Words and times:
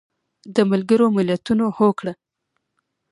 د 0.55 0.57
ملګرو 0.71 1.05
ملتونو 1.17 1.65
هوکړه 1.77 2.13